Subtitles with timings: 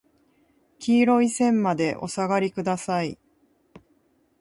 [0.79, 3.19] 黄色い線までお下りください。